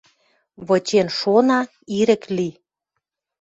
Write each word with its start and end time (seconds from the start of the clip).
Вычен 0.67 1.07
шона, 1.17 1.59
ирӹк 1.99 2.23
ли. 2.35 2.49